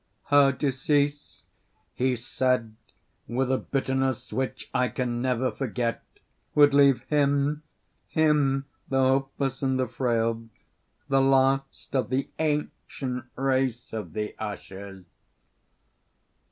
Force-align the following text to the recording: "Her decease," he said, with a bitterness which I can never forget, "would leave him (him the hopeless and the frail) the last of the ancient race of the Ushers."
"Her 0.31 0.51
decease," 0.51 1.45
he 1.93 2.15
said, 2.15 2.75
with 3.27 3.51
a 3.51 3.59
bitterness 3.59 4.33
which 4.33 4.67
I 4.73 4.87
can 4.89 5.21
never 5.21 5.51
forget, 5.51 6.01
"would 6.55 6.73
leave 6.73 7.03
him 7.03 7.61
(him 8.07 8.65
the 8.89 8.99
hopeless 8.99 9.61
and 9.61 9.77
the 9.79 9.87
frail) 9.87 10.45
the 11.07 11.21
last 11.21 11.95
of 11.95 12.09
the 12.09 12.29
ancient 12.39 13.25
race 13.35 13.93
of 13.93 14.13
the 14.13 14.33
Ushers." 14.39 15.05